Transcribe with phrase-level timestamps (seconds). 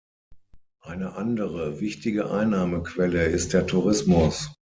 [0.81, 4.51] Eine andere wichtige Einnahmequelle ist der Tourismus.